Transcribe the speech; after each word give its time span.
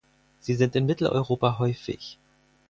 Sie 0.39 0.55
sind 0.55 0.75
in 0.75 0.87
Mitteleuropa 0.87 1.59
häufig. 1.59 2.17